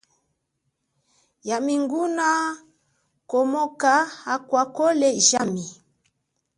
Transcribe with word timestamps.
Yami 1.49 1.73
nguna 1.83 2.27
komoka 3.29 3.93
akwakhole 4.33 5.07
jami. 5.27 5.65